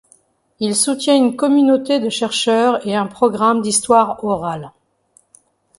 Il 0.59 0.75
soutient 0.75 1.15
une 1.15 1.35
communauté 1.35 1.99
de 1.99 2.09
chercheurs 2.09 2.87
et 2.87 2.95
un 2.95 3.05
programme 3.05 3.61
d'histoire 3.61 4.23
orale. 4.23 4.71